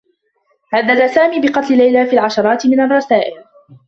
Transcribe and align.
هدّد 0.73 1.05
سامي 1.07 1.39
بقتل 1.41 1.77
ليلى 1.77 2.05
في 2.05 2.13
العشرات 2.13 2.65
من 2.65 2.79
الرّسائل. 2.79 3.43